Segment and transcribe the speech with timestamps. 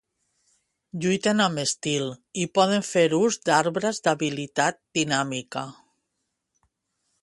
[1.03, 2.07] "Lluiten amb estil"
[2.45, 5.69] i poden fer ús d'arbres d'habilitat dinàmica.